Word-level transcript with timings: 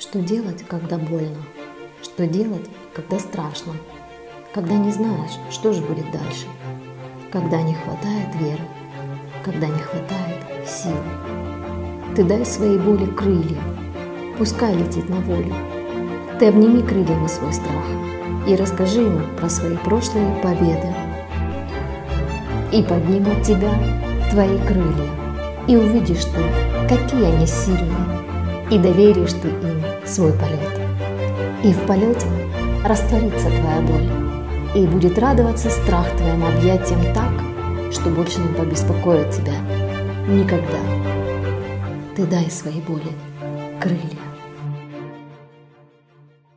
Что 0.00 0.20
делать, 0.20 0.64
когда 0.66 0.96
больно? 0.96 1.42
Что 2.02 2.26
делать, 2.26 2.66
когда 2.94 3.18
страшно? 3.18 3.74
Когда 4.54 4.74
не 4.78 4.90
знаешь, 4.92 5.32
что 5.50 5.74
же 5.74 5.82
будет 5.82 6.10
дальше? 6.10 6.46
Когда 7.30 7.60
не 7.60 7.74
хватает 7.74 8.34
веры? 8.36 8.62
Когда 9.44 9.66
не 9.66 9.78
хватает 9.78 10.66
сил? 10.66 10.96
Ты 12.16 12.24
дай 12.24 12.46
своей 12.46 12.78
боли 12.78 13.04
крылья, 13.10 13.60
пускай 14.38 14.74
летит 14.74 15.06
на 15.10 15.16
волю. 15.16 15.54
Ты 16.38 16.46
обними 16.46 16.80
крыльями 16.80 17.26
свой 17.26 17.52
страх 17.52 17.84
и 18.48 18.56
расскажи 18.56 19.02
ему 19.02 19.20
про 19.36 19.50
свои 19.50 19.76
прошлые 19.76 20.34
победы. 20.42 20.94
И 22.72 22.82
поднимут 22.82 23.42
тебя 23.42 23.74
твои 24.30 24.56
крылья, 24.66 25.10
и 25.68 25.76
увидишь 25.76 26.24
ты, 26.24 26.88
какие 26.88 27.24
они 27.24 27.46
сильные, 27.46 28.29
и 28.70 28.78
доверишь 28.78 29.32
ты 29.32 29.48
им 29.48 29.82
свой 30.06 30.32
полет. 30.32 30.80
И 31.64 31.72
в 31.72 31.86
полете 31.86 32.26
растворится 32.84 33.48
твоя 33.48 33.80
боль, 33.82 34.08
и 34.74 34.86
будет 34.86 35.18
радоваться 35.18 35.70
страх 35.70 36.08
твоим 36.16 36.44
объятиям 36.44 37.02
так, 37.12 37.32
что 37.92 38.08
больше 38.10 38.40
не 38.40 38.54
побеспокоит 38.54 39.30
тебя 39.30 39.54
никогда. 40.28 40.78
Ты 42.16 42.24
дай 42.26 42.50
своей 42.50 42.80
боли 42.80 43.12
крылья. 43.80 44.29